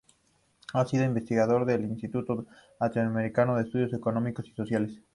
Ha 0.73 0.83
sido 0.87 1.05
investigador 1.05 1.63
del 1.63 1.83
Instituto 1.85 2.47
Latinoamericano 2.79 3.55
de 3.55 3.65
Estudios 3.65 3.93
Económicos 3.93 4.47
y 4.47 4.51
Sociales. 4.53 4.99